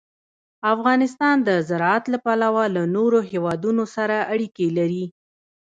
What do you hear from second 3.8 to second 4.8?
سره اړیکې